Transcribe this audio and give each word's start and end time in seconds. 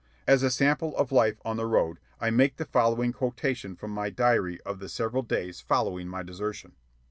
As 0.25 0.41
a 0.41 0.49
sample 0.49 0.97
of 0.97 1.11
life 1.11 1.39
on 1.45 1.57
The 1.57 1.67
Road, 1.67 1.99
I 2.19 2.31
make 2.31 2.55
the 2.57 2.65
following 2.65 3.13
quotation 3.13 3.75
from 3.75 3.91
my 3.91 4.09
diary 4.09 4.59
of 4.61 4.79
the 4.79 4.89
several 4.89 5.21
days 5.21 5.61
following 5.61 6.07
my 6.07 6.23
desertion. 6.23 6.71